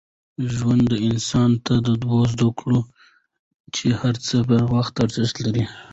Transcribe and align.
ژوند 0.55 0.89
انسان 1.07 1.51
ته 1.65 1.73
دا 1.85 1.93
ور 2.17 2.27
زده 2.35 2.49
کوي 2.59 2.79
چي 3.75 3.87
هر 4.01 4.15
څه 4.25 4.35
په 4.47 4.57
وخت 4.75 4.93
ارزښت 5.05 5.35
لري. 5.45 5.63